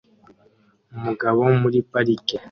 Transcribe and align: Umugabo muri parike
Umugabo 0.97 1.41
muri 1.61 1.79
parike 1.91 2.37